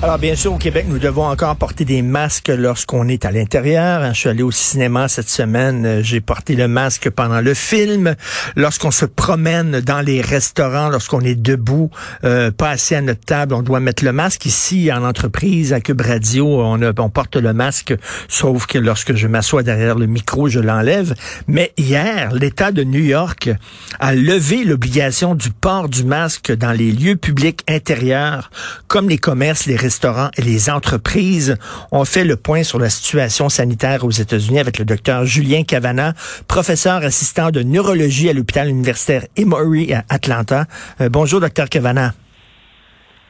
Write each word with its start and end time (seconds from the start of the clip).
Alors, 0.00 0.16
bien 0.18 0.36
sûr, 0.36 0.52
au 0.52 0.58
Québec, 0.58 0.86
nous 0.88 1.00
devons 1.00 1.24
encore 1.24 1.56
porter 1.56 1.84
des 1.84 2.02
masques 2.02 2.52
lorsqu'on 2.56 3.08
est 3.08 3.24
à 3.24 3.32
l'intérieur. 3.32 4.14
Je 4.14 4.20
suis 4.20 4.28
allé 4.28 4.44
au 4.44 4.52
cinéma 4.52 5.08
cette 5.08 5.28
semaine. 5.28 5.84
euh, 5.84 6.02
J'ai 6.04 6.20
porté 6.20 6.54
le 6.54 6.68
masque 6.68 7.10
pendant 7.10 7.40
le 7.40 7.52
film. 7.52 8.14
Lorsqu'on 8.54 8.92
se 8.92 9.06
promène 9.06 9.80
dans 9.80 10.00
les 10.00 10.20
restaurants, 10.20 10.88
lorsqu'on 10.88 11.20
est 11.22 11.34
debout, 11.34 11.90
euh, 12.22 12.52
pas 12.52 12.70
assis 12.70 12.94
à 12.94 13.00
notre 13.00 13.24
table, 13.24 13.54
on 13.54 13.62
doit 13.62 13.80
mettre 13.80 14.04
le 14.04 14.12
masque. 14.12 14.46
Ici, 14.46 14.88
en 14.92 15.02
entreprise, 15.02 15.72
à 15.72 15.80
Cube 15.80 16.00
Radio, 16.00 16.46
on, 16.46 16.80
a- 16.80 16.92
on 16.96 17.10
porte 17.10 17.34
le 17.34 17.52
masque, 17.52 17.92
sauf 18.28 18.66
que 18.66 18.78
lorsque 18.78 19.16
je 19.16 19.26
m'assois 19.26 19.64
derrière 19.64 19.96
le 19.98 20.06
micro, 20.06 20.46
je 20.48 20.60
l'enlève. 20.60 21.12
Mais 21.48 21.72
hier, 21.76 22.32
l'État 22.32 22.70
de 22.70 22.84
New 22.84 23.02
York 23.02 23.50
a 23.98 24.14
levé 24.14 24.62
l'obligation 24.62 25.34
du 25.34 25.50
port 25.50 25.88
du 25.88 26.04
masque 26.04 26.52
dans 26.54 26.70
les 26.72 26.92
lieux 26.92 27.16
publics 27.16 27.64
intérieurs, 27.68 28.52
comme 28.86 29.08
les 29.08 29.18
commerces, 29.18 29.66
les 29.66 29.74
restaurants 29.74 29.87
et 30.36 30.42
les 30.42 30.70
entreprises. 30.70 31.56
On 31.90 32.04
fait 32.04 32.24
le 32.24 32.36
point 32.36 32.62
sur 32.62 32.78
la 32.78 32.90
situation 32.90 33.48
sanitaire 33.48 34.04
aux 34.04 34.10
États-Unis 34.10 34.60
avec 34.60 34.78
le 34.78 34.84
docteur 34.84 35.24
Julien 35.24 35.62
Cavana, 35.62 36.14
professeur 36.46 37.04
assistant 37.04 37.50
de 37.50 37.62
neurologie 37.62 38.28
à 38.28 38.32
l'hôpital 38.32 38.68
universitaire 38.68 39.24
Emory 39.36 39.92
à 39.92 40.04
Atlanta. 40.08 40.66
Euh, 41.00 41.08
bonjour, 41.08 41.40
docteur 41.40 41.68
Cavana. 41.68 42.14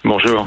Bonjour. 0.04 0.46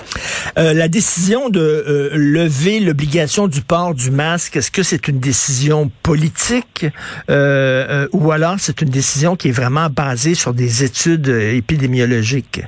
Euh, 0.57 0.73
la 0.73 0.87
décision 0.87 1.49
de 1.49 1.59
euh, 1.59 2.09
lever 2.13 2.79
l'obligation 2.79 3.47
du 3.47 3.61
port 3.61 3.93
du 3.93 4.09
masque, 4.09 4.55
est-ce 4.55 4.71
que 4.71 4.81
c'est 4.81 5.07
une 5.09 5.19
décision 5.19 5.91
politique 6.03 6.85
euh, 7.29 8.07
ou 8.13 8.31
alors 8.31 8.55
c'est 8.59 8.81
une 8.81 8.89
décision 8.89 9.35
qui 9.35 9.49
est 9.49 9.53
vraiment 9.53 9.89
basée 9.89 10.35
sur 10.35 10.53
des 10.53 10.83
études 10.83 11.27
épidémiologiques? 11.27 12.61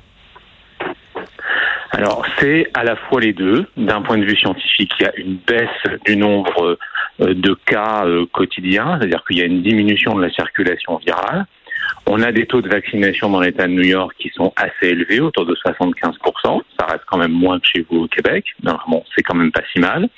Alors, 1.96 2.26
c'est 2.40 2.72
à 2.74 2.84
la 2.84 2.96
fois 2.96 3.22
les 3.22 3.34
deux. 3.34 3.68
D'un 3.78 4.02
point 4.02 4.18
de 4.18 4.26
vue 4.26 4.36
scientifique, 4.36 4.92
il 5.00 5.04
y 5.04 5.06
a 5.06 5.16
une 5.16 5.36
baisse 5.36 6.00
du 6.06 6.18
nombre 6.18 6.78
euh, 7.22 7.34
de 7.36 7.54
cas 7.66 8.04
euh, 8.06 8.26
quotidiens, 8.32 8.98
c'est-à-dire 8.98 9.24
qu'il 9.28 9.38
y 9.38 9.44
a 9.44 9.46
une 9.46 9.62
diminution 9.62 10.16
de 10.16 10.24
la 10.24 10.32
circulation 10.32 10.98
virale. 10.98 11.46
On 12.08 12.22
a 12.24 12.32
des 12.32 12.48
taux 12.48 12.62
de 12.62 12.68
vaccination 12.68 13.30
dans 13.30 13.42
l'État 13.42 13.68
de 13.68 13.74
New 13.74 13.84
York 13.84 14.14
qui 14.18 14.30
sont 14.30 14.52
assez 14.56 14.88
élevés, 14.88 15.20
autour 15.20 15.46
de 15.46 15.54
75%. 15.54 16.62
Ça 16.80 16.86
reste 16.88 17.04
quand 17.06 17.18
même 17.18 17.32
moins 17.32 17.60
que 17.60 17.68
chez 17.68 17.86
vous 17.88 18.02
au 18.02 18.08
Québec. 18.08 18.46
mais 18.64 18.72
bon, 18.88 19.04
c'est 19.16 19.22
quand 19.22 19.36
même 19.36 19.52
pas 19.52 19.62
si 19.72 19.80
mal. 19.80 20.10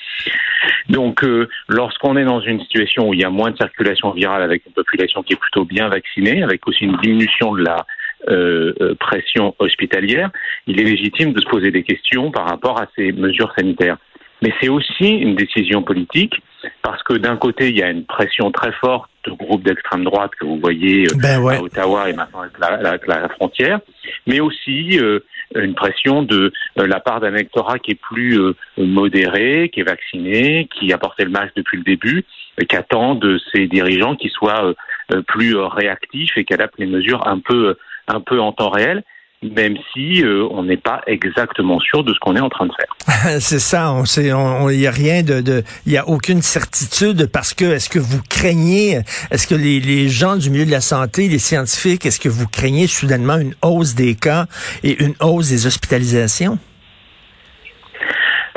Donc, 0.88 1.26
euh, 1.26 1.50
lorsqu'on 1.68 2.16
est 2.16 2.24
dans 2.24 2.40
une 2.40 2.62
situation 2.62 3.10
où 3.10 3.14
il 3.14 3.20
y 3.20 3.26
a 3.26 3.30
moins 3.30 3.52
de 3.52 3.58
circulation 3.58 4.12
virale 4.12 4.42
avec 4.42 4.66
une 4.66 4.72
population 4.72 5.24
qui 5.24 5.34
est 5.34 5.40
plutôt 5.40 5.66
bien 5.66 5.90
vaccinée, 5.90 6.42
avec 6.42 6.66
aussi 6.68 6.86
une 6.86 6.98
diminution 6.98 7.54
de 7.54 7.64
la 7.64 7.86
euh, 8.30 8.74
euh, 8.82 8.96
pression 8.96 9.56
hospitalière, 9.60 10.32
il 10.68 10.80
est 10.80 10.84
légitime 10.84 11.34
de 11.34 11.42
se 11.42 11.46
poser 11.48 11.72
des 11.72 11.84
questions 11.84 12.32
par 12.32 12.48
rapport 12.48 12.80
à 12.80 12.88
ces 12.96 13.12
mesures 13.12 13.54
sanitaires. 13.58 13.98
Mais 14.42 14.54
c'est 14.60 14.70
aussi 14.70 15.10
une 15.10 15.36
décision 15.36 15.82
politique 15.82 16.36
parce 16.82 17.02
que 17.04 17.14
d'un 17.14 17.38
côté, 17.38 17.70
il 17.70 17.78
y 17.78 17.84
a 17.84 17.90
une 17.90 18.06
pression 18.06 18.52
très 18.52 18.72
forte 18.74 19.10
de 19.26 19.32
groupes 19.32 19.64
d'extrême 19.64 20.04
droite 20.04 20.32
que 20.40 20.46
vous 20.46 20.60
voyez 20.60 21.06
euh, 21.06 21.16
Ben 21.18 21.42
ouais. 21.42 21.58
à 21.58 21.62
Ottawa 21.62 22.10
et 22.10 22.14
maintenant 22.14 22.42
avec 22.42 23.08
la, 23.08 23.30
frontière, 23.30 23.80
mais 24.28 24.40
aussi 24.40 25.00
euh, 25.00 25.20
une 25.56 25.74
pression 25.74 26.22
de 26.24 26.52
euh, 26.80 26.88
la 26.88 27.00
part 27.00 27.22
d'un 27.22 27.34
électorat 27.34 27.80
qui 27.80 27.92
est 27.92 28.00
plus 28.00 28.40
euh, 28.40 28.56
modéré, 28.78 29.70
qui 29.74 29.80
est 29.80 29.84
vacciné, 29.84 30.68
qui 30.78 30.92
a 30.94 30.98
porté 30.98 31.24
le 31.24 31.32
masque 31.32 31.54
depuis 31.56 31.78
le 31.78 31.84
début, 31.84 32.24
et 32.60 32.66
qui 32.66 32.76
attend 32.76 33.16
de 33.16 33.40
ses 33.54 33.68
dirigeants 33.68 34.16
qu'ils 34.16 34.32
soient 34.32 34.74
plus 35.28 35.56
réactifs 35.58 36.38
et 36.38 36.46
qui 36.46 36.54
adaptent 36.54 36.80
les 36.80 36.86
mesures 36.86 37.28
un 37.28 37.40
peu, 37.40 37.76
un 38.08 38.22
peu 38.22 38.40
en 38.40 38.52
temps 38.52 38.70
réel, 38.70 39.04
même 39.44 39.78
si 39.94 40.24
euh, 40.24 40.48
on 40.52 40.64
n'est 40.64 40.78
pas 40.78 41.02
exactement 41.08 41.80
sûr 41.80 42.04
de 42.04 42.14
ce 42.14 42.20
qu'on 42.20 42.36
est 42.36 42.42
en 42.42 42.50
train 42.50 42.66
de 42.66 42.74
faire. 42.74 43.40
c'est 43.40 43.60
ça, 43.60 43.92
on 43.94 44.06
sait, 44.06 44.34
on, 44.34 44.70
y 44.70 44.88
a 44.88 44.92
rien 44.92 45.24
de, 45.24 45.42
de, 45.42 45.64
il 45.86 45.92
y 45.92 45.98
a 45.98 46.08
aucune 46.08 46.42
certitude 46.42 47.30
parce 47.32 47.54
que 47.54 47.66
est-ce 47.66 47.90
que 47.90 48.00
vous 48.00 48.22
craignez, 48.30 49.02
est-ce 49.32 49.48
que 49.48 49.56
les, 49.56 49.80
les 49.80 50.10
gens 50.10 50.38
du 50.38 50.50
milieu 50.50 50.66
de 50.66 50.72
la 50.72 50.82
santé, 50.82 51.28
les 51.28 51.40
scientifiques, 51.40 52.06
est-ce 52.06 52.20
que 52.20 52.30
vous 52.30 52.48
craignez 52.48 52.88
soudainement 52.88 53.38
une 53.38 53.56
hausse 53.62 53.96
des 53.96 54.16
cas 54.16 54.46
et 54.84 55.04
une 55.04 55.14
hausse 55.22 55.50
des 55.50 55.68
hospitalisations? 55.68 56.58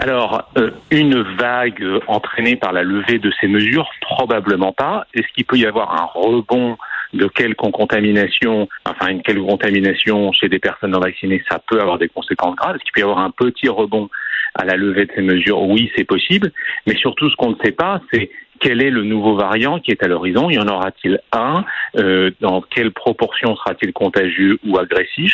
Alors, 0.01 0.49
euh, 0.57 0.71
une 0.93 1.23
vague 1.23 1.85
entraînée 2.07 2.55
par 2.55 2.73
la 2.73 2.85
levée 2.85 3.19
de 3.19 3.33
ces 3.41 3.49
mesures, 3.49 3.91
probablement 4.01 4.73
pas. 4.73 5.07
Est-ce 5.13 5.27
qu'il 5.35 5.45
peut 5.45 5.59
y 5.59 5.67
avoir 5.67 6.01
un 6.01 6.07
rebond 6.15 6.79
de 7.13 7.27
quelconque 7.27 7.75
contamination, 7.75 8.69
enfin 8.87 9.09
une 9.09 9.23
quelconque 9.23 9.51
contamination 9.51 10.33
chez 10.33 10.49
des 10.49 10.59
personnes 10.59 10.91
non 10.91 11.01
vaccinées 11.01 11.43
Ça 11.51 11.61
peut 11.67 11.81
avoir 11.81 11.99
des 11.99 12.09
conséquences 12.09 12.57
graves. 12.57 12.77
Est-ce 12.77 12.85
qu'il 12.85 12.93
peut 12.93 13.01
y 13.01 13.05
avoir 13.05 13.19
un 13.19 13.31
petit 13.31 13.69
rebond 13.69 14.11
à 14.55 14.65
la 14.65 14.77
levée 14.77 15.07
de 15.07 15.13
ces 15.15 15.23
mesures? 15.23 15.63
Oui, 15.63 15.91
c'est 15.97 16.05
possible. 16.05 16.53
Mais 16.87 16.97
surtout, 16.97 17.31
ce 17.31 17.37
qu'on 17.37 17.51
ne 17.51 17.57
sait 17.63 17.73
pas, 17.73 18.01
c'est 18.13 18.31
quel 18.61 18.83
est 18.83 18.91
le 18.91 19.05
nouveau 19.05 19.37
variant 19.37 19.79
qui 19.79 19.93
est 19.93 20.03
à 20.03 20.09
l'horizon 20.09 20.51
Y 20.51 20.59
en 20.59 20.67
aura-t-il 20.67 21.21
un? 21.33 21.65
Euh, 21.97 22.31
Dans 22.41 22.61
quelle 22.61 22.91
proportion 22.91 23.57
sera-t-il 23.57 23.93
contagieux 23.93 24.59
ou 24.67 24.79
agressif? 24.79 25.33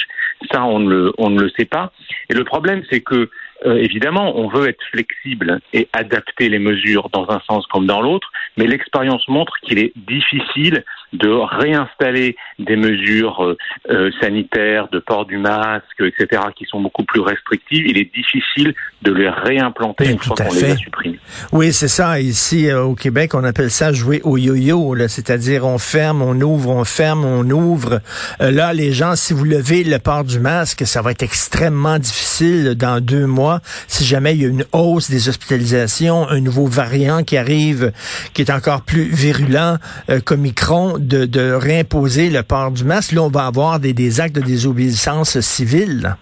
Ça, 0.53 0.65
on 0.65 0.81
ne, 0.81 0.91
le, 0.91 1.13
on 1.19 1.31
ne 1.31 1.41
le 1.41 1.51
sait 1.51 1.65
pas. 1.65 1.93
Et 2.29 2.35
le 2.35 2.45
problème, 2.45 2.83
c'est 2.91 3.01
que 3.01 3.31
euh, 3.67 3.77
évidemment, 3.77 4.37
on 4.37 4.49
veut 4.49 4.69
être 4.69 4.83
flexible 4.91 5.61
et 5.73 5.89
adapter 5.93 6.49
les 6.49 6.59
mesures 6.59 7.09
dans 7.11 7.31
un 7.31 7.41
sens 7.49 7.67
comme 7.69 7.87
dans 7.87 8.03
l'autre, 8.03 8.31
mais 8.57 8.67
l'expérience 8.67 9.27
montre 9.29 9.55
qu'il 9.63 9.79
est 9.79 9.93
difficile 9.97 10.85
de 11.13 11.29
réinstaller 11.29 12.37
des 12.59 12.77
mesures 12.77 13.45
euh, 13.45 13.57
euh, 13.91 14.11
sanitaires, 14.21 14.89
de 14.89 14.99
port 14.99 15.27
du 15.27 15.39
masque, 15.39 16.01
etc., 16.01 16.43
qui 16.57 16.65
sont 16.65 16.81
beaucoup 16.81 17.05
plus 17.05 17.21
restrictives. 17.21 17.87
Il 17.87 17.99
est 17.99 18.13
difficile 18.13 18.75
de 19.03 19.13
les 19.13 19.29
réimplanter 19.29 20.11
une 20.11 20.19
fois 20.19 20.37
qu'on 20.37 20.53
les 20.53 20.73
a 20.73 20.77
supprimées. 20.77 21.19
Oui, 21.53 21.73
c'est 21.73 21.89
ça. 21.89 22.21
Ici, 22.21 22.69
euh, 22.69 22.83
au 22.83 22.95
Québec, 22.95 23.35
on 23.35 23.45
appelle 23.45 23.71
ça 23.71 23.93
jouer 23.93 24.21
au 24.25 24.37
yo-yo. 24.37 24.97
C'est-à-dire, 25.09 25.65
on 25.65 25.79
ferme, 25.79 26.23
on 26.23 26.41
ouvre, 26.41 26.71
on 26.71 26.85
ferme, 26.85 27.25
on 27.25 27.49
ouvre. 27.51 28.01
Euh, 28.41 28.51
là, 28.51 28.73
les 28.73 28.93
gens, 28.93 29.15
si 29.15 29.33
vous 29.33 29.45
levez 29.45 29.85
le 29.85 29.99
port 29.99 30.25
du 30.25 30.41
masque, 30.41 30.87
ça 30.87 31.03
va 31.03 31.13
être 31.13 31.23
extrêmement 31.23 31.99
difficile 31.99 32.75
dans 32.75 33.01
deux 33.01 33.27
mois. 33.27 33.61
Si 33.89 34.05
jamais 34.05 34.35
il 34.35 34.43
y 34.43 34.45
a 34.45 34.49
une 34.49 34.65
hausse 34.73 35.11
des 35.11 35.29
hospitalisations, 35.29 36.29
un 36.29 36.41
nouveau 36.41 36.67
variant 36.67 37.23
qui 37.23 37.37
arrive, 37.37 37.93
qui 38.33 38.44
est 38.45 38.53
encore 38.53 38.83
plus 38.83 39.05
virulent 39.05 39.77
euh, 40.11 40.21
qu'Omicron, 40.21 40.95
de, 40.99 41.53
réimposer 41.53 42.31
le 42.31 42.43
port 42.43 42.71
du 42.71 42.85
masque, 42.85 43.13
là, 43.13 43.23
on 43.23 43.29
va 43.29 43.47
avoir 43.47 43.81
des, 43.81 44.21
actes 44.21 44.37
de 44.37 44.41
désobéissance 44.41 45.41
civile. 45.41 46.17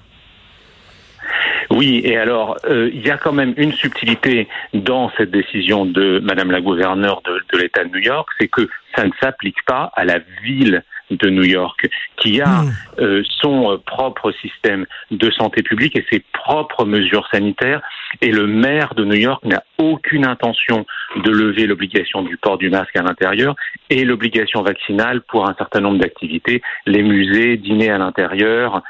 Oui, 1.70 2.02
et 2.04 2.18
alors, 2.18 2.58
euh, 2.68 2.90
il 2.92 3.00
y 3.00 3.10
a 3.10 3.16
quand 3.16 3.32
même 3.32 3.54
une 3.56 3.72
subtilité 3.72 4.46
dans 4.74 5.10
cette 5.16 5.30
décision 5.30 5.86
de 5.86 6.20
Madame 6.22 6.50
la 6.50 6.60
gouverneure 6.60 7.22
de 7.24 7.58
l'État 7.58 7.84
de 7.84 7.88
New 7.88 8.02
York, 8.02 8.28
c'est 8.38 8.48
que 8.48 8.68
ça 8.94 9.04
ne 9.04 9.10
s'applique 9.20 9.64
pas 9.66 9.90
à 9.96 10.04
la 10.04 10.18
ville 10.44 10.82
de 11.16 11.30
New 11.30 11.44
York, 11.44 11.88
qui 12.16 12.40
a 12.40 12.62
Hmm. 12.62 12.70
euh, 12.98 13.22
son 13.40 13.72
euh, 13.72 13.76
propre 13.78 14.32
système 14.32 14.86
de 15.10 15.30
santé 15.30 15.62
publique 15.62 15.96
et 15.96 16.04
ses 16.10 16.22
propres 16.32 16.84
mesures 16.84 17.26
sanitaires. 17.32 17.80
Et 18.20 18.30
le 18.30 18.46
maire 18.46 18.94
de 18.94 19.04
New 19.04 19.16
York 19.16 19.44
n'a 19.44 19.62
aucune 19.78 20.26
intention 20.26 20.86
de 21.16 21.30
lever 21.30 21.66
l'obligation 21.66 22.22
du 22.22 22.36
port 22.36 22.58
du 22.58 22.70
masque 22.70 22.96
à 22.96 23.02
l'intérieur 23.02 23.54
et 23.90 24.04
l'obligation 24.04 24.62
vaccinale 24.62 25.22
pour 25.22 25.48
un 25.48 25.54
certain 25.54 25.80
nombre 25.80 25.98
d'activités, 25.98 26.62
les 26.86 27.02
musées, 27.02 27.56
dîner 27.56 27.90
à 27.90 27.98
l'intérieur, 27.98 28.82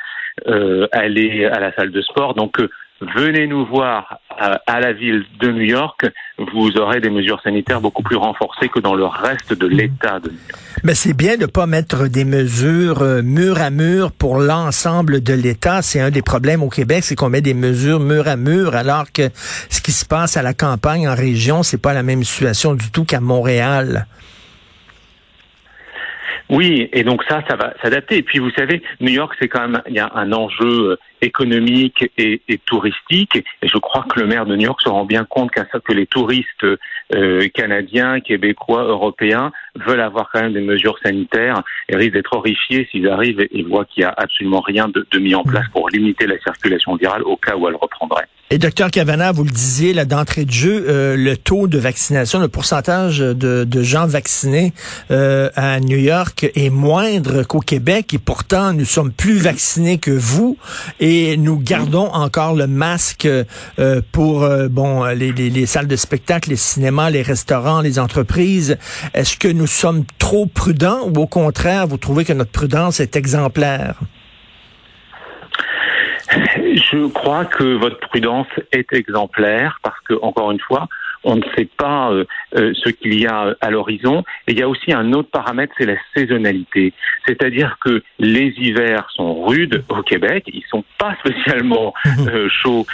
euh, 0.46 0.86
aller 0.92 1.44
à 1.44 1.60
la 1.60 1.72
salle 1.74 1.90
de 1.90 2.02
sport. 2.02 2.34
Donc, 2.34 2.58
euh, 2.58 2.68
venez 3.00 3.46
nous 3.46 3.64
voir 3.66 4.18
à, 4.66 4.80
la 4.80 4.92
ville 4.92 5.24
de 5.40 5.50
New 5.50 5.62
York. 5.62 6.06
Vous 6.52 6.76
aurez 6.76 7.00
des 7.00 7.10
mesures 7.10 7.40
sanitaires 7.42 7.80
beaucoup 7.80 8.02
plus 8.02 8.16
renforcées 8.16 8.68
que 8.68 8.80
dans 8.80 8.94
le 8.94 9.04
reste 9.04 9.52
de 9.52 9.66
l'État 9.66 10.18
de 10.20 10.30
New 10.30 10.34
York. 10.48 10.60
Mais 10.84 10.94
c'est 10.94 11.16
bien 11.16 11.36
de 11.36 11.46
pas 11.46 11.66
mettre 11.66 12.08
des 12.08 12.24
mesures 12.24 13.02
euh, 13.02 13.22
mur 13.22 13.60
à 13.60 13.70
mur 13.70 14.10
pour 14.12 14.38
l'ensemble 14.38 15.22
de 15.22 15.34
l'État. 15.34 15.82
C'est 15.82 16.00
un 16.00 16.10
des 16.10 16.22
problèmes 16.22 16.62
au 16.62 16.68
Québec, 16.68 17.04
c'est 17.04 17.14
qu'on 17.14 17.28
met 17.28 17.40
des 17.40 17.54
mesures 17.54 18.00
mur 18.00 18.26
à 18.26 18.36
mur, 18.36 18.74
alors 18.74 19.12
que 19.12 19.28
ce 19.34 19.80
qui 19.80 19.92
se 19.92 20.04
passe 20.04 20.36
à 20.36 20.42
la 20.42 20.54
campagne, 20.54 21.08
en 21.08 21.14
région, 21.14 21.62
c'est 21.62 21.80
pas 21.80 21.92
la 21.92 22.02
même 22.02 22.24
situation 22.24 22.74
du 22.74 22.90
tout 22.90 23.04
qu'à 23.04 23.20
Montréal. 23.20 24.06
Oui, 26.48 26.90
et 26.92 27.02
donc 27.02 27.22
ça, 27.28 27.42
ça 27.48 27.56
va 27.56 27.72
s'adapter. 27.82 28.18
Et 28.18 28.22
puis 28.22 28.38
vous 28.38 28.50
savez, 28.50 28.82
New 29.00 29.12
York, 29.12 29.34
c'est 29.40 29.48
quand 29.48 29.68
même 29.68 29.82
il 29.88 29.94
y 29.94 30.00
a 30.00 30.10
un 30.14 30.32
enjeu 30.32 30.90
euh, 30.90 30.98
économique 31.22 32.10
et, 32.18 32.42
et 32.48 32.58
touristique. 32.58 33.36
Et 33.62 33.68
je 33.68 33.78
crois 33.78 34.04
que 34.08 34.20
le 34.20 34.26
maire 34.26 34.46
de 34.46 34.54
New 34.56 34.64
York 34.66 34.80
se 34.82 34.88
rend 34.88 35.04
bien 35.04 35.24
compte 35.24 35.50
qu'un- 35.50 35.66
que 35.84 35.92
les 35.92 36.06
touristes 36.06 36.66
euh, 37.14 37.48
canadiens, 37.54 38.20
québécois, 38.20 38.84
européens 38.84 39.52
veulent 39.86 40.00
avoir 40.00 40.30
quand 40.30 40.42
même 40.42 40.52
des 40.52 40.60
mesures 40.60 40.98
sanitaires 41.02 41.62
et 41.88 41.96
risquent 41.96 42.14
d'être 42.14 42.34
horrifiés 42.36 42.88
s'ils 42.90 43.08
arrivent 43.08 43.46
et 43.50 43.62
voient 43.62 43.84
qu'il 43.84 44.02
n'y 44.02 44.06
a 44.06 44.14
absolument 44.16 44.60
rien 44.60 44.88
de, 44.88 45.06
de 45.10 45.18
mis 45.18 45.34
en 45.34 45.42
place 45.44 45.66
pour 45.72 45.88
limiter 45.88 46.26
la 46.26 46.38
circulation 46.38 46.96
virale 46.96 47.22
au 47.22 47.36
cas 47.36 47.56
où 47.56 47.68
elle 47.68 47.76
reprendrait. 47.76 48.26
Et 48.52 48.58
docteur 48.58 48.90
Cavana, 48.90 49.32
vous 49.32 49.44
le 49.44 49.50
disiez, 49.50 49.94
là, 49.94 50.04
d'entrée 50.04 50.44
de 50.44 50.50
jeu, 50.50 50.84
euh, 50.86 51.16
le 51.16 51.38
taux 51.38 51.68
de 51.68 51.78
vaccination, 51.78 52.38
le 52.38 52.48
pourcentage 52.48 53.20
de, 53.20 53.82
gens 53.82 54.06
vaccinés 54.06 54.74
euh, 55.10 55.48
à 55.56 55.80
New 55.80 55.96
York 55.96 56.50
est 56.54 56.68
moindre 56.68 57.44
qu'au 57.44 57.60
Québec 57.60 58.12
et 58.12 58.18
pourtant 58.18 58.74
nous 58.74 58.84
sommes 58.84 59.10
plus 59.10 59.38
vaccinés 59.38 59.96
que 59.96 60.10
vous 60.10 60.58
et 61.00 61.38
nous 61.38 61.56
gardons 61.56 62.10
encore 62.12 62.54
le 62.54 62.66
masque 62.66 63.26
euh, 63.26 64.02
pour 64.12 64.46
bon 64.68 65.06
les, 65.06 65.32
les, 65.32 65.48
les, 65.48 65.64
salles 65.64 65.88
de 65.88 65.96
spectacle, 65.96 66.50
les 66.50 66.56
cinémas, 66.56 67.08
les 67.08 67.22
restaurants, 67.22 67.80
les 67.80 67.98
entreprises. 67.98 68.76
Est-ce 69.14 69.38
que 69.38 69.48
nous 69.48 69.66
sommes 69.66 70.04
trop 70.18 70.44
prudents 70.44 71.08
ou 71.08 71.20
au 71.20 71.26
contraire, 71.26 71.86
vous 71.86 71.96
trouvez 71.96 72.26
que 72.26 72.34
notre 72.34 72.52
prudence 72.52 73.00
est 73.00 73.16
exemplaire? 73.16 73.98
Je 76.74 77.06
crois 77.08 77.44
que 77.44 77.76
votre 77.76 77.98
prudence 78.00 78.46
est 78.72 78.92
exemplaire 78.92 79.78
parce 79.82 79.98
que, 80.08 80.14
encore 80.22 80.50
une 80.50 80.60
fois, 80.60 80.88
on 81.24 81.36
ne 81.36 81.42
sait 81.56 81.68
pas 81.76 82.10
euh, 82.10 82.24
euh, 82.56 82.72
ce 82.74 82.90
qu'il 82.90 83.18
y 83.18 83.26
a 83.26 83.54
à 83.60 83.70
l'horizon. 83.70 84.24
Et 84.46 84.52
il 84.52 84.58
y 84.58 84.62
a 84.62 84.68
aussi 84.68 84.92
un 84.92 85.12
autre 85.12 85.30
paramètre, 85.30 85.72
c'est 85.78 85.86
la 85.86 85.96
saisonnalité. 86.14 86.92
C'est-à-dire 87.26 87.76
que 87.80 88.02
les 88.18 88.52
hivers 88.58 89.08
sont 89.10 89.44
rudes 89.44 89.84
au 89.88 90.02
Québec, 90.02 90.44
ils 90.52 90.64
sont 90.68 90.84
pas 90.98 91.16
spécialement 91.24 91.94
mhm. 92.04 92.28
euh, 92.28 92.48
chauds 92.48 92.86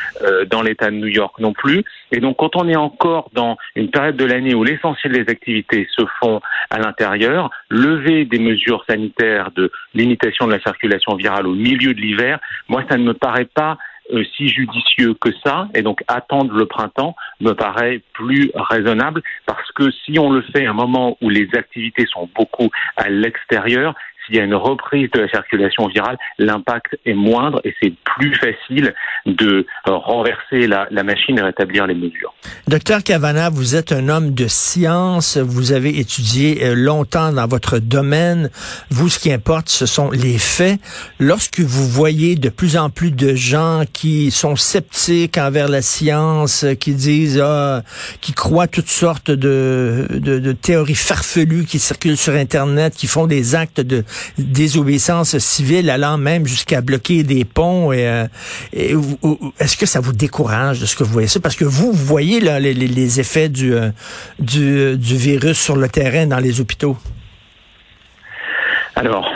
dans 0.51 0.63
l'État 0.63 0.91
de 0.91 0.97
New 0.97 1.07
York 1.07 1.39
non 1.39 1.53
plus. 1.53 1.85
Et 2.13 2.21
donc, 2.21 2.37
quand 2.39 2.57
on 2.57 2.69
est 2.69 2.77
encore 2.77 3.31
dans 3.33 3.57
une 3.77 3.91
période 3.91 4.17
de 4.17 4.25
l'année 4.25 4.55
où 4.55 4.65
l'essentiel 4.65 5.13
des 5.13 5.31
activités 5.31 5.87
se 5.91 6.03
font 6.21 6.41
à 6.71 6.79
l'intérieur, 6.79 7.51
lever 7.71 8.25
des 8.25 8.39
mesures 8.39 8.85
sanitaires 8.89 9.51
de 9.55 9.71
limitation 9.95 10.47
de 10.47 10.53
la 10.53 10.61
circulation 10.61 11.15
virale 11.15 11.47
au 11.47 11.55
milieu 11.55 11.95
de 11.95 12.01
l'hiver, 12.01 12.39
moi, 12.69 12.85
ça 12.89 12.97
ne 12.97 13.05
me 13.05 13.15
paraît 13.15 13.49
pas 13.53 13.79
euh, 14.13 14.25
si 14.37 14.49
judicieux 14.49 15.15
que 15.15 15.31
ça, 15.45 15.69
et 15.75 15.83
donc 15.83 16.03
attendre 16.09 16.55
le 16.55 16.67
printemps 16.67 17.15
me 17.41 17.53
paraît 17.53 18.01
plus 18.13 18.51
raisonnable, 18.55 19.23
parce 19.47 19.71
que 19.73 19.91
si 19.91 20.19
on 20.19 20.31
le 20.31 20.43
fait 20.43 20.67
à 20.67 20.71
un 20.71 20.75
moment 20.75 21.17
où 21.21 21.29
les 21.29 21.49
activités 21.55 22.07
sont 22.07 22.29
beaucoup 22.35 22.71
à 22.97 23.09
l'extérieur, 23.09 23.95
s'il 24.29 24.37
y 24.37 24.41
a 24.41 24.45
une 24.45 24.55
reprise 24.55 25.11
de 25.13 25.21
la 25.21 25.29
circulation 25.29 25.87
virale, 25.89 26.19
l'impact 26.39 26.99
est 27.05 27.15
moindre 27.15 27.61
et 27.65 27.75
c'est 27.83 27.93
plus 28.05 28.35
facile 28.35 28.95
de 29.27 29.67
renverser 29.87 30.67
la, 30.67 30.87
la, 30.91 31.03
machine 31.03 31.39
et 31.39 31.43
rétablir 31.43 31.87
les 31.87 31.95
mesures. 31.95 32.35
Docteur 32.67 33.03
Cavana, 33.03 33.49
vous 33.51 33.77
êtes 33.77 33.93
un 33.93 34.09
homme 34.09 34.35
de 34.35 34.47
science, 34.47 35.39
vous 35.39 35.73
avez 35.73 35.99
étudié 35.99 36.65
euh, 36.65 36.75
longtemps 36.75 37.33
dans 37.33 37.47
votre 37.47 37.79
domaine. 37.79 38.51
Vous, 38.91 39.09
ce 39.09 39.19
qui 39.19 39.33
importe, 39.33 39.69
ce 39.69 39.87
sont 39.87 40.11
les 40.11 40.39
faits. 40.39 40.79
Lorsque 41.19 41.61
vous 41.61 41.89
voyez 41.89 42.37
de 42.37 42.51
plus 42.51 42.77
en 42.77 42.91
plus 42.91 43.11
de 43.11 43.35
gens 43.35 43.85
qui 43.93 44.31
sont 44.31 44.57
sceptiques 44.57 45.39
envers 45.39 45.69
la 45.69 45.83
science, 45.83 46.67
qui 46.81 46.95
disent, 46.95 47.41
ah, 47.43 47.83
qui 48.21 48.33
croient 48.33 48.67
toutes 48.67 48.89
sortes 48.89 49.31
de, 49.31 50.07
de, 50.11 50.39
de 50.39 50.53
théories 50.53 50.95
farfelues 50.95 51.65
qui 51.65 51.79
circulent 51.79 52.17
sur 52.17 52.35
Internet, 52.35 52.95
qui 52.95 53.07
font 53.07 53.27
des 53.27 53.55
actes 53.55 53.81
de 53.81 54.05
désobéissance 54.39 55.39
civile 55.39 55.91
allant 55.91 56.19
même 56.19 56.47
jusqu'à 56.47 56.81
bloquer 56.81 57.23
des 57.23 57.45
ponts. 57.45 57.93
Et, 57.93 58.07
euh, 58.07 58.27
est-ce 59.59 59.77
que 59.77 59.87
ça 59.87 60.01
vous 60.01 60.13
décourage 60.13 60.81
de 60.81 60.87
ce 60.87 60.97
que 60.97 61.05
vous 61.05 61.13
voyez 61.13 61.29
ça? 61.29 61.41
Parce 61.41 61.57
que 61.57 61.65
vous, 61.65 61.93
vous 61.93 62.07
voyez 62.07 62.41
là, 62.41 62.61
les, 62.61 62.75
les 62.75 63.21
effets 63.21 63.49
du, 63.49 63.75
euh, 63.75 63.91
du, 64.39 64.97
du 64.97 65.17
virus 65.17 65.59
sur 65.59 65.77
le 65.77 65.89
terrain 65.89 66.27
dans 66.27 66.39
les 66.39 66.61
hôpitaux? 66.61 66.97
Alors, 68.97 69.31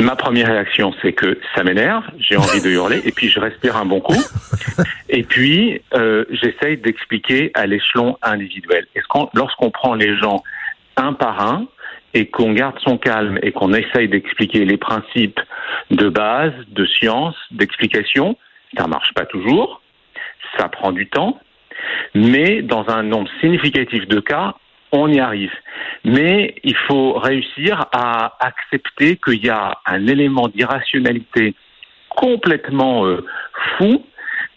Ma 0.00 0.16
première 0.16 0.48
réaction, 0.48 0.92
c'est 1.00 1.12
que 1.12 1.38
ça 1.54 1.62
m'énerve, 1.62 2.02
j'ai 2.18 2.36
envie 2.36 2.60
de 2.60 2.68
hurler, 2.68 3.00
et 3.04 3.12
puis 3.12 3.30
je 3.30 3.38
respire 3.38 3.76
un 3.76 3.84
bon 3.84 4.00
coup, 4.00 4.22
et 5.08 5.22
puis 5.22 5.80
euh, 5.94 6.24
j'essaye 6.30 6.78
d'expliquer 6.78 7.52
à 7.54 7.66
l'échelon 7.66 8.18
individuel. 8.20 8.86
Est-ce 8.96 9.06
qu'on, 9.06 9.30
lorsqu'on 9.34 9.70
prend 9.70 9.94
les 9.94 10.16
gens 10.18 10.42
un 10.96 11.12
par 11.12 11.40
un, 11.40 11.66
et 12.14 12.26
qu'on 12.26 12.52
garde 12.52 12.78
son 12.80 12.96
calme 12.96 13.38
et 13.42 13.52
qu'on 13.52 13.72
essaye 13.74 14.08
d'expliquer 14.08 14.64
les 14.64 14.76
principes 14.76 15.40
de 15.90 16.08
base, 16.08 16.52
de 16.68 16.86
science, 16.86 17.36
d'explication, 17.50 18.36
ça 18.76 18.86
marche 18.86 19.12
pas 19.14 19.26
toujours, 19.26 19.82
ça 20.56 20.68
prend 20.68 20.92
du 20.92 21.08
temps, 21.08 21.38
mais 22.14 22.62
dans 22.62 22.88
un 22.88 23.02
nombre 23.02 23.28
significatif 23.40 24.06
de 24.06 24.20
cas, 24.20 24.54
on 24.92 25.08
y 25.12 25.18
arrive. 25.18 25.52
Mais 26.04 26.54
il 26.62 26.76
faut 26.88 27.14
réussir 27.14 27.86
à 27.92 28.36
accepter 28.38 29.16
qu'il 29.16 29.44
y 29.44 29.50
a 29.50 29.78
un 29.86 30.06
élément 30.06 30.48
d'irrationalité 30.48 31.54
complètement 32.10 33.04
euh, 33.04 33.24
fou 33.76 34.04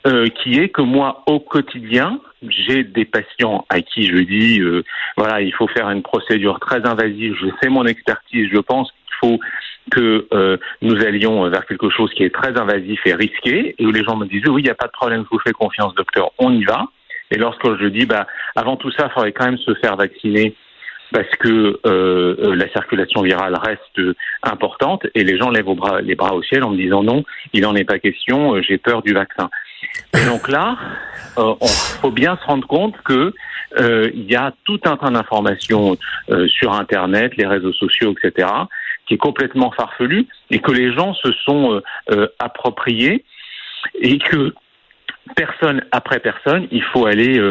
euh, 0.06 0.27
qui 0.27 0.59
est 0.59 0.69
que 0.69 0.83
moi, 0.83 1.24
au 1.25 1.39
quotidien, 1.39 2.19
j'ai 2.48 2.84
des 2.84 3.06
patients 3.06 3.66
à 3.69 3.81
qui 3.81 4.07
je 4.07 4.18
dis, 4.18 4.60
euh, 4.60 4.84
voilà, 5.16 5.42
il 5.42 5.54
faut 5.54 5.68
faire 5.68 5.89
une 5.89 6.04
procédure 6.04 6.60
très 6.60 6.86
invasive, 6.86 7.36
je 7.39 7.48
sais 7.62 7.69
mon 7.69 7.86
expertise, 7.86 8.50
je 8.51 8.60
pense 8.60 8.92
qu'il 8.92 9.30
faut 9.30 9.39
que 9.92 10.28
euh, 10.34 10.57
nous 10.81 11.01
allions 11.04 11.50
vers 11.50 11.66
quelque 11.66 11.89
chose 11.89 12.12
qui 12.13 12.24
est 12.24 12.34
très 12.34 12.57
invasif 12.57 13.00
et 13.06 13.13
risqué, 13.13 13.75
et 13.78 13.86
où 13.86 13.92
les 13.92 14.04
gens 14.04 14.16
me 14.16 14.25
disent, 14.25 14.48
oui, 14.48 14.62
il 14.62 14.66
n'y 14.66 14.72
a 14.72 14.75
pas 14.75 14.88
de 14.88 14.92
problème, 14.92 15.24
je 15.24 15.30
vous 15.36 15.42
fais 15.42 15.54
confiance, 15.54 15.95
docteur, 15.95 16.31
on 16.38 16.54
y 16.54 16.63
va. 16.63 16.88
Et 17.31 17.38
lorsque 17.38 17.66
je 17.80 17.88
dis, 17.88 18.06
bah, 18.06 18.28
avant 18.56 18.78
tout 18.78 18.92
ça, 18.92 19.07
il 19.10 19.13
faudrait 19.13 19.31
quand 19.31 19.45
même 19.45 19.57
se 19.57 19.74
faire 19.75 19.95
vacciner 19.95 20.56
parce 21.12 21.30
que 21.40 21.80
euh, 21.86 22.56
la 22.56 22.69
circulation 22.69 23.22
virale 23.22 23.56
reste 23.56 24.16
importante. 24.44 25.06
Et 25.16 25.24
les 25.24 25.38
gens 25.38 25.50
lèvent 25.50 25.74
les 26.01 26.16
bras 26.16 26.33
au 26.33 26.44
ciel 26.44 26.63
en 26.63 26.72
me 26.72 26.78
disant 26.78 27.04
non, 27.04 27.24
il 27.54 27.62
n'en 27.62 27.75
est 27.75 27.86
pas 27.86 28.00
question, 28.00 28.62
j'ai 28.62 28.78
peur 28.78 29.01
du 29.01 29.13
vaccin. 29.13 29.50
Et 30.16 30.26
donc 30.26 30.48
là, 30.48 30.78
euh, 31.38 31.54
il 31.62 32.00
faut 32.02 32.12
bien 32.12 32.38
se 32.38 32.46
rendre 32.46 32.68
compte 32.68 32.96
que 33.04 33.34
euh, 33.80 34.10
il 34.14 34.26
y 34.26 34.36
a 34.36 34.54
tout 34.64 34.80
un 34.86 34.98
tas 34.98 35.10
d'informations 35.10 35.98
euh, 36.30 36.48
sur 36.48 36.74
Internet, 36.74 37.36
les 37.38 37.46
réseaux 37.46 37.74
sociaux, 37.74 38.14
etc., 38.14 38.48
qui 39.06 39.14
est 39.14 39.18
complètement 39.18 39.72
farfelu 39.72 40.28
et 40.52 40.60
que 40.60 40.72
les 40.72 40.94
gens 40.94 41.14
se 41.14 41.32
sont 41.46 41.82
appropriés 42.40 43.24
et 44.02 44.18
que 44.18 44.54
personne 45.36 45.84
après 45.92 46.20
personne, 46.20 46.68
il 46.72 46.84
faut 46.84 47.06
aller 47.06 47.42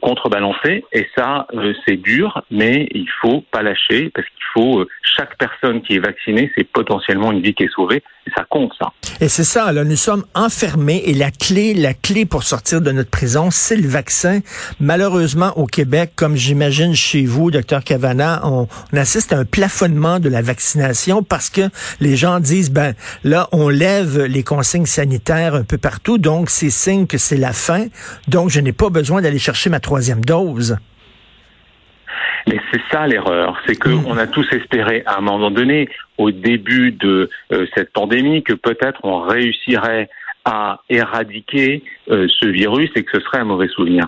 contrebalancer 0.00 0.84
et 0.92 1.06
ça 1.16 1.46
c'est 1.86 1.96
dur, 1.96 2.42
mais 2.50 2.88
il 2.92 3.08
faut 3.20 3.44
pas 3.50 3.62
lâcher 3.62 4.10
parce 4.14 4.26
qu'il 4.26 4.44
faut 4.54 4.86
chaque 5.18 5.36
personne 5.36 5.82
qui 5.82 5.96
est 5.96 5.98
vaccinée, 5.98 6.50
c'est 6.56 6.64
potentiellement 6.64 7.32
une 7.32 7.42
vie 7.42 7.54
qui 7.54 7.64
est 7.64 7.72
sauvée 7.74 8.02
et 8.26 8.30
ça 8.36 8.44
compte 8.48 8.72
ça. 8.78 8.92
Et 9.20 9.28
c'est 9.28 9.44
ça, 9.44 9.72
là, 9.72 9.82
nous 9.84 9.96
sommes 9.96 10.24
enfermés 10.34 11.02
et 11.06 11.14
la 11.14 11.30
clé, 11.30 11.74
la 11.74 11.92
clé 11.92 12.24
pour 12.24 12.44
sortir 12.44 12.80
de 12.80 12.92
notre 12.92 13.10
prison, 13.10 13.50
c'est 13.50 13.76
le 13.76 13.88
vaccin. 13.88 14.40
Malheureusement, 14.78 15.52
au 15.56 15.66
Québec, 15.66 16.12
comme 16.14 16.36
j'imagine 16.36 16.94
chez 16.94 17.24
vous, 17.24 17.50
docteur 17.50 17.82
Cavana, 17.82 18.42
on, 18.44 18.68
assiste 18.92 19.32
à 19.32 19.38
un 19.38 19.44
plafonnement 19.44 20.20
de 20.20 20.28
la 20.28 20.42
vaccination 20.42 21.22
parce 21.22 21.50
que 21.50 21.62
les 22.00 22.16
gens 22.16 22.38
disent, 22.40 22.70
ben 22.70 22.94
là, 23.24 23.48
on 23.52 23.68
lève 23.68 24.24
les 24.24 24.44
consignes 24.44 24.86
sanitaires 24.86 25.54
un 25.54 25.64
peu 25.64 25.78
partout, 25.78 26.18
donc 26.18 26.50
c'est 26.50 26.70
signe 26.70 27.06
que 27.08 27.18
c'est 27.18 27.36
la 27.36 27.52
fin, 27.52 27.86
donc 28.28 28.50
je 28.50 28.60
n'ai 28.60 28.72
pas 28.72 28.90
besoin 28.90 29.22
d'aller 29.22 29.38
chercher 29.38 29.70
ma 29.70 29.80
troisième 29.80 30.24
dose. 30.24 30.76
Mais 32.46 32.60
c'est 32.72 32.80
ça 32.90 33.06
l'erreur, 33.06 33.58
c'est 33.66 33.76
que 33.76 33.90
mm. 33.90 34.06
on 34.06 34.16
a 34.16 34.26
tous 34.26 34.46
espéré 34.52 35.02
à 35.06 35.18
un 35.18 35.20
moment 35.20 35.50
donné, 35.50 35.88
au 36.16 36.30
début 36.30 36.92
de 36.92 37.28
euh, 37.52 37.66
cette 37.74 37.92
pandémie, 37.92 38.42
que 38.42 38.54
peut-être 38.54 39.00
on 39.02 39.20
réussirait 39.20 40.08
à 40.44 40.80
éradiquer 40.88 41.82
euh, 42.10 42.26
ce 42.40 42.46
virus 42.46 42.90
et 42.94 43.04
que 43.04 43.18
ce 43.18 43.24
serait 43.24 43.38
un 43.38 43.44
mauvais 43.44 43.68
souvenir. 43.68 44.06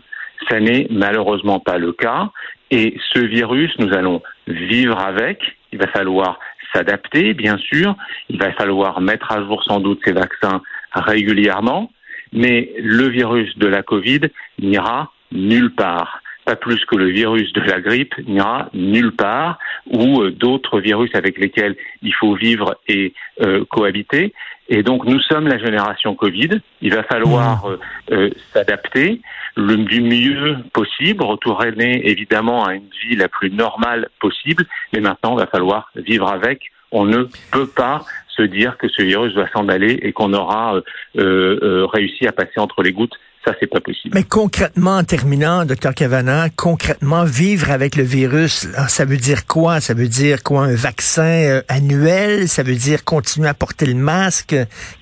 Ça 0.48 0.58
n'est 0.58 0.86
malheureusement 0.90 1.60
pas 1.60 1.76
le 1.76 1.92
cas. 1.92 2.30
Et 2.70 2.96
ce 3.12 3.18
virus, 3.18 3.72
nous 3.78 3.92
allons 3.92 4.22
vivre 4.46 4.98
avec. 4.98 5.42
Il 5.72 5.78
va 5.78 5.88
falloir 5.88 6.38
s'adapter, 6.72 7.34
bien 7.34 7.58
sûr. 7.58 7.94
Il 8.30 8.38
va 8.38 8.52
falloir 8.52 9.00
mettre 9.00 9.30
à 9.32 9.42
jour 9.42 9.62
sans 9.64 9.80
doute 9.80 10.00
ces 10.04 10.12
vaccins 10.12 10.62
régulièrement. 10.94 11.90
Mais 12.32 12.72
le 12.78 13.08
virus 13.08 13.56
de 13.58 13.66
la 13.66 13.82
Covid 13.82 14.20
n'ira 14.58 15.12
nulle 15.32 15.74
part 15.74 16.22
pas 16.44 16.56
plus 16.56 16.84
que 16.84 16.96
le 16.96 17.10
virus 17.10 17.52
de 17.52 17.60
la 17.60 17.80
grippe 17.80 18.14
n'ira 18.26 18.70
nulle 18.72 19.12
part, 19.12 19.58
ou 19.86 20.22
euh, 20.22 20.30
d'autres 20.30 20.80
virus 20.80 21.10
avec 21.14 21.38
lesquels 21.38 21.76
il 22.02 22.14
faut 22.14 22.34
vivre 22.34 22.76
et 22.88 23.14
euh, 23.42 23.64
cohabiter. 23.66 24.32
Et 24.68 24.82
donc 24.82 25.04
nous 25.04 25.20
sommes 25.20 25.48
la 25.48 25.58
génération 25.58 26.14
Covid. 26.14 26.60
Il 26.80 26.94
va 26.94 27.02
falloir 27.02 27.66
mmh. 27.66 27.78
euh, 28.12 28.30
s'adapter 28.52 29.20
le 29.56 29.76
du 29.76 30.00
mieux 30.00 30.56
possible, 30.72 31.24
retourner 31.24 32.08
évidemment 32.08 32.64
à 32.64 32.74
une 32.74 32.88
vie 33.02 33.16
la 33.16 33.28
plus 33.28 33.50
normale 33.50 34.08
possible. 34.20 34.64
Mais 34.92 35.00
maintenant, 35.00 35.36
il 35.36 35.40
va 35.40 35.46
falloir 35.46 35.90
vivre 35.96 36.28
avec. 36.28 36.70
On 36.92 37.04
ne 37.04 37.24
peut 37.52 37.68
pas 37.68 38.04
se 38.36 38.42
dire 38.42 38.76
que 38.78 38.88
ce 38.88 39.02
virus 39.02 39.34
va 39.34 39.50
s'en 39.52 39.68
aller 39.68 39.98
et 40.02 40.12
qu'on 40.12 40.32
aura 40.32 40.80
réussi 41.14 42.26
à 42.26 42.32
passer 42.32 42.58
entre 42.58 42.82
les 42.82 42.92
gouttes. 42.92 43.14
Ça, 43.42 43.54
c'est 43.58 43.68
pas 43.68 43.80
possible. 43.80 44.14
Mais 44.14 44.24
concrètement, 44.24 44.98
en 44.98 45.04
terminant, 45.04 45.64
docteur 45.64 45.94
Cavana, 45.94 46.50
concrètement, 46.50 47.24
vivre 47.24 47.70
avec 47.70 47.96
le 47.96 48.02
virus, 48.02 48.68
ça 48.88 49.06
veut 49.06 49.16
dire 49.16 49.46
quoi? 49.46 49.80
Ça 49.80 49.94
veut 49.94 50.08
dire 50.08 50.42
quoi? 50.42 50.64
Un 50.64 50.74
vaccin 50.74 51.22
euh, 51.22 51.62
annuel? 51.68 52.48
Ça 52.48 52.62
veut 52.62 52.74
dire 52.74 53.02
continuer 53.02 53.48
à 53.48 53.54
porter 53.54 53.86
le 53.86 53.94
masque? 53.94 54.54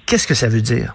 Qu'est-ce 0.07 0.29
que 0.29 0.35
ça 0.35 0.49
veut 0.49 0.61
dire? 0.61 0.95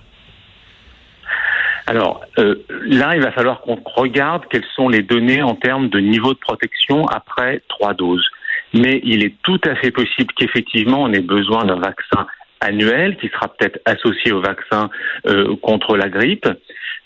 Alors 1.86 2.22
euh, 2.38 2.64
là, 2.86 3.18
il 3.18 3.22
va 3.22 3.34
falloir 3.34 3.60
qu'on 3.60 3.78
regarde 3.98 4.44
quelles 4.50 4.64
sont 4.74 4.88
les 4.88 5.02
données 5.02 5.42
en 5.42 5.56
termes 5.56 5.90
de 5.90 6.00
niveau 6.00 6.34
de 6.34 6.40
protection 6.40 7.06
après 7.08 7.62
trois 7.68 7.94
doses. 7.94 8.26
Mais 8.74 9.02
il 9.04 9.24
est 9.24 9.36
tout 9.44 9.62
à 9.66 9.76
fait 9.76 9.92
possible 9.92 10.34
qu'effectivement, 10.36 11.04
on 11.04 11.14
ait 11.14 11.20
besoin 11.20 11.66
d'un 11.66 11.80
vaccin 11.80 12.26
annuel 12.60 13.18
qui 13.18 13.28
sera 13.30 13.48
peut-être 13.50 13.80
associé 13.86 14.32
au 14.32 14.42
vaccin 14.42 14.90
euh, 15.28 15.56
contre 15.62 15.98
la 15.98 16.10
grippe 16.10 16.48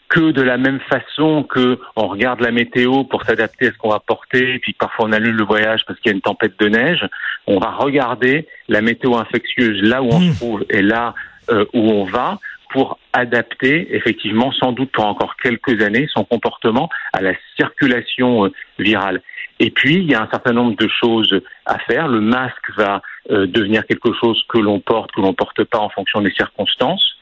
que 0.09 0.31
de 0.31 0.41
la 0.41 0.57
même 0.57 0.79
façon 0.89 1.43
que 1.43 1.79
on 1.95 2.07
regarde 2.07 2.39
la 2.39 2.51
météo 2.51 3.03
pour 3.03 3.23
s'adapter 3.23 3.67
à 3.67 3.71
ce 3.71 3.77
qu'on 3.77 3.89
va 3.89 3.99
porter, 3.99 4.55
et 4.55 4.59
puis 4.59 4.73
parfois 4.73 5.07
on 5.09 5.11
annule 5.11 5.35
le 5.35 5.43
voyage 5.43 5.81
parce 5.85 5.99
qu'il 5.99 6.11
y 6.11 6.13
a 6.13 6.15
une 6.15 6.21
tempête 6.21 6.57
de 6.59 6.69
neige, 6.69 7.05
on 7.45 7.59
va 7.59 7.71
regarder 7.71 8.47
la 8.69 8.81
météo 8.81 9.17
infectieuse 9.17 9.81
là 9.81 10.01
où 10.01 10.07
on 10.07 10.21
se 10.21 10.31
mmh. 10.31 10.35
trouve 10.35 10.65
et 10.69 10.81
là 10.81 11.13
euh, 11.49 11.65
où 11.73 11.91
on 11.91 12.05
va 12.05 12.39
pour 12.69 12.99
adapter 13.13 13.95
effectivement 13.95 14.51
sans 14.51 14.71
doute 14.71 14.91
pour 14.91 15.05
encore 15.05 15.35
quelques 15.41 15.81
années 15.81 16.07
son 16.13 16.23
comportement 16.23 16.89
à 17.13 17.21
la 17.21 17.33
circulation 17.57 18.45
euh, 18.45 18.51
virale. 18.79 19.21
Et 19.59 19.71
puis 19.71 19.95
il 19.95 20.11
y 20.11 20.15
a 20.15 20.21
un 20.21 20.29
certain 20.29 20.53
nombre 20.53 20.75
de 20.75 20.87
choses 20.87 21.41
à 21.65 21.79
faire. 21.79 22.07
Le 22.07 22.21
masque 22.21 22.71
va 22.77 23.01
euh, 23.31 23.47
devenir 23.47 23.85
quelque 23.85 24.13
chose 24.13 24.41
que 24.49 24.57
l'on 24.57 24.79
porte, 24.79 25.11
que 25.11 25.21
l'on 25.21 25.33
porte 25.33 25.63
pas 25.63 25.79
en 25.79 25.89
fonction 25.89 26.21
des 26.21 26.31
circonstances 26.31 27.17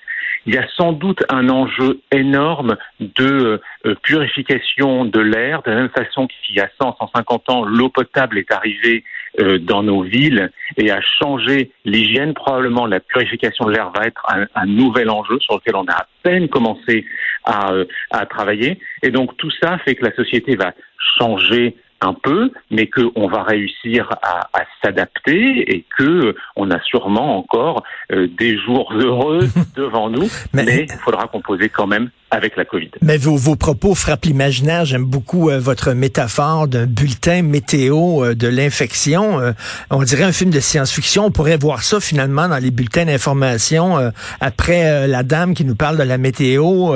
il 0.46 0.54
y 0.54 0.58
a 0.58 0.68
sans 0.78 0.92
doute 0.92 1.24
un 1.30 1.50
enjeu 1.50 2.02
énorme 2.12 2.78
de 3.00 3.60
euh, 3.86 3.96
purification 4.04 5.06
de 5.06 5.20
l'air, 5.20 5.64
de 5.64 5.72
la 5.72 5.78
même 5.78 5.90
façon 5.90 6.28
qu'il 6.28 6.56
y 6.56 6.60
a 6.60 6.70
100, 6.80 6.98
150 7.00 7.50
ans, 7.50 7.66
l'eau 7.66 7.90
potable 7.90 8.38
est 8.38 8.52
arrivée 8.52 9.04
euh, 9.40 9.58
dans 9.58 9.82
nos 9.82 10.04
villes 10.04 10.52
et 10.78 10.92
a 10.92 11.02
changé 11.02 11.72
l'hygiène. 11.84 12.34
Probablement, 12.34 12.86
la 12.86 13.00
purification 13.00 13.66
de 13.66 13.72
l'air 13.72 13.92
va 13.96 14.06
être 14.06 14.24
un, 14.54 14.66
nouvel 14.66 15.10
enjeu 15.10 15.40
sur 15.40 15.56
lequel 15.56 15.76
on 15.76 15.86
a 15.86 15.94
à 15.94 16.08
peine 16.22 16.48
commencé 16.48 17.06
à, 17.44 17.72
euh, 17.72 17.86
à 18.12 18.26
travailler. 18.26 18.80
Et 19.02 19.10
donc, 19.10 19.36
tout 19.38 19.52
ça 19.62 19.80
fait 19.80 19.96
que 19.96 20.06
la 20.06 20.14
société 20.16 20.56
va 20.56 20.74
changer 21.18 21.76
un 22.02 22.14
peu, 22.14 22.52
mais 22.72 22.88
qu'on 22.88 23.28
va 23.28 23.44
réussir 23.44 24.10
à, 24.22 24.50
à 24.54 24.66
s'adapter 24.84 25.76
et 25.76 25.86
que 25.98 26.36
on 26.56 26.70
a 26.72 26.80
sûrement 26.82 27.38
encore 27.38 27.84
euh, 28.12 28.28
des 28.28 28.58
jours 28.58 28.94
heureux 28.94 29.48
devant 29.76 30.10
nous, 30.10 30.28
mais 30.54 30.86
il 30.90 31.00
faudra 31.00 31.28
composer 31.28 31.70
quand 31.70 31.88
même 31.88 32.10
avec 32.32 32.58
la 32.58 32.66
COVID. 32.66 32.90
Mais 33.02 33.18
vos, 33.18 33.36
vos 33.36 33.56
propos 33.56 33.96
frappent 33.96 34.26
l'imaginaire. 34.26 34.86
J'aime 34.86 35.06
beaucoup 35.06 35.50
euh, 35.50 35.60
votre 35.60 35.94
métaphore 35.94 36.68
d'un 36.68 36.86
bulletin 36.86 37.44
météo 37.44 38.24
euh, 38.24 38.36
de 38.36 38.48
l'infection. 38.48 39.40
Euh, 39.40 39.52
on 39.90 40.02
dirait 40.04 40.24
un 40.24 40.32
film 40.32 40.50
de 40.50 40.60
science-fiction. 40.60 41.26
On 41.26 41.32
pourrait 41.32 41.58
voir 41.58 41.84
ça 41.84 42.00
finalement 42.00 42.48
dans 42.48 42.58
les 42.58 42.72
bulletins 42.72 43.06
d'information 43.06 44.12
après 44.42 45.08
la 45.08 45.24
dame 45.24 45.54
qui 45.54 45.66
nous 45.66 45.76
parle 45.76 45.98
de 45.98 46.04
la 46.04 46.18
météo, 46.18 46.94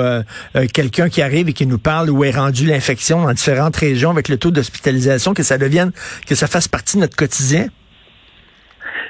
quelqu'un 0.72 1.08
qui 1.08 1.22
arrive 1.22 1.48
et 1.48 1.52
qui 1.52 1.66
nous 1.66 1.78
parle 1.78 2.10
où 2.10 2.24
est 2.24 2.30
rendue 2.30 2.66
l'infection 2.66 3.22
dans 3.22 3.32
différentes 3.32 3.76
régions 3.76 4.10
avec 4.10 4.28
le 4.28 4.36
taux 4.36 4.50
d'hospitalisation, 4.50 5.34
que 5.34 5.42
ça 5.42 5.58
devienne, 5.58 5.92
que 6.26 6.34
ça 6.34 6.46
fasse 6.46 6.68
partie 6.68 6.96
de 6.96 7.02
notre 7.02 7.16
quotidien? 7.16 7.66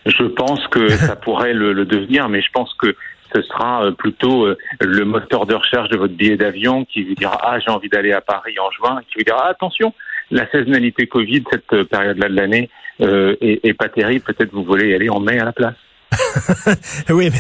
Je 0.07 0.25
pense 0.25 0.67
que 0.69 0.89
ça 0.89 1.17
pourrait 1.17 1.55
le, 1.55 1.73
le 1.73 1.85
devenir, 1.85 2.29
mais 2.29 2.43
je 2.43 2.51
pense 2.53 2.73
que 2.79 2.95
ce 3.35 3.43
sera 3.43 3.85
euh, 3.85 3.93
plutôt 3.93 4.47
euh, 4.47 4.57
le 4.81 5.05
moteur 5.05 5.47
de 5.47 5.55
recherche 5.55 5.89
de 5.89 5.97
votre 5.97 6.15
billet 6.15 6.37
d'avion 6.37 6.85
qui 6.85 7.05
vous 7.05 7.15
dira 7.15 7.39
ah 7.43 7.59
j'ai 7.59 7.71
envie 7.71 7.89
d'aller 7.89 8.13
à 8.13 8.21
Paris 8.21 8.55
en 8.59 8.71
juin, 8.71 9.01
qui 9.09 9.19
vous 9.19 9.25
dira 9.25 9.45
ah, 9.45 9.51
attention 9.51 9.95
la 10.31 10.49
saisonnalité 10.51 11.07
Covid 11.07 11.45
cette 11.51 11.73
euh, 11.73 11.85
période-là 11.85 12.29
de 12.29 12.35
l'année 12.35 12.71
est, 13.03 13.73
pas 13.79 13.89
terrible, 13.89 14.23
peut-être 14.23 14.53
vous 14.53 14.63
voulez 14.63 14.91
y 14.91 14.95
aller 14.95 15.09
en 15.09 15.21
mai 15.21 15.39
à 15.39 15.45
la 15.47 15.53
place. 15.55 15.75
oui, 17.09 17.31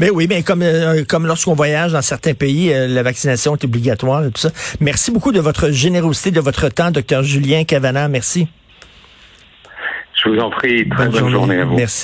mais, 0.00 0.10
oui, 0.10 0.26
mais 0.28 0.42
comme 0.42 0.64
comme 1.08 1.28
lorsqu'on 1.28 1.54
voyage 1.54 1.92
dans 1.92 2.02
certains 2.02 2.34
pays, 2.34 2.72
la 2.74 3.04
vaccination 3.04 3.54
est 3.54 3.64
obligatoire 3.64 4.24
et 4.24 4.32
tout 4.32 4.40
ça. 4.40 4.50
Merci 4.80 5.12
beaucoup 5.12 5.30
de 5.30 5.38
votre 5.38 5.70
générosité, 5.70 6.32
de 6.32 6.40
votre 6.40 6.68
temps, 6.70 6.90
docteur 6.90 7.22
Julien 7.22 7.62
Cavana. 7.62 8.08
Merci. 8.08 8.48
Je 10.26 10.30
vous 10.30 10.38
en 10.38 10.50
prie. 10.50 10.88
Très 10.88 11.08
bonne, 11.08 11.30
journée 11.30 11.60
à 11.60 11.64
vous. 11.64 11.76
Merci. 11.76 11.94